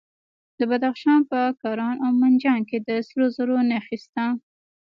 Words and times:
د 0.59 0.61
بدخشان 0.71 1.19
په 1.31 1.39
کران 1.61 1.95
او 2.05 2.11
منجان 2.21 2.59
کې 2.69 2.77
د 2.87 2.89
سرو 3.07 3.25
زرو 3.35 3.57
نښې 3.69 3.97
شته. 4.03 4.25